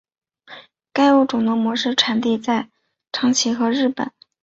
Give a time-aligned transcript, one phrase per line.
[0.91, 2.69] 该物种的模式产地在
[3.13, 4.11] 长崎和日本。